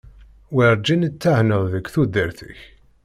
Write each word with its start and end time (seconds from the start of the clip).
Werǧin 0.55 1.05
i 1.07 1.09
thennaḍ 1.21 1.63
deg 1.73 1.85
tudert-ik. 1.93 2.61